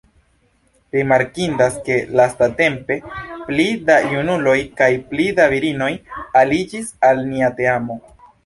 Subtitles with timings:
[0.95, 2.97] Rimarkindas ke lastatempe
[3.51, 5.91] pli da junuloj kaj pli da virinoj
[6.43, 8.03] aliĝis al nia teamo.